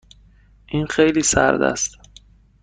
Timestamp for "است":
1.61-1.97